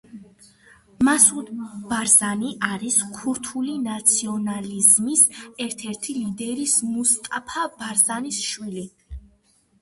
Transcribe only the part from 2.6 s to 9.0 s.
არის ქურთული ნაციონალიზმის ერთ-ერთი ლიდერის, მუსტაფა ბარზანის შვილი.